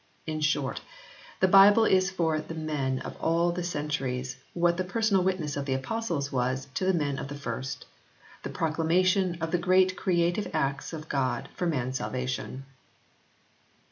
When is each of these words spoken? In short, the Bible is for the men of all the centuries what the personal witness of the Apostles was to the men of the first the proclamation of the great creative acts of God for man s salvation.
In 0.25 0.41
short, 0.41 0.81
the 1.41 1.47
Bible 1.47 1.85
is 1.85 2.09
for 2.09 2.41
the 2.41 2.55
men 2.55 2.97
of 3.01 3.15
all 3.21 3.51
the 3.51 3.63
centuries 3.63 4.35
what 4.55 4.77
the 4.77 4.83
personal 4.83 5.21
witness 5.23 5.55
of 5.55 5.65
the 5.67 5.75
Apostles 5.75 6.31
was 6.31 6.67
to 6.73 6.85
the 6.85 6.93
men 6.95 7.19
of 7.19 7.27
the 7.27 7.35
first 7.35 7.85
the 8.41 8.49
proclamation 8.49 9.37
of 9.41 9.51
the 9.51 9.59
great 9.59 9.95
creative 9.95 10.49
acts 10.55 10.91
of 10.91 11.07
God 11.07 11.49
for 11.53 11.67
man 11.67 11.89
s 11.89 11.97
salvation. 11.99 12.65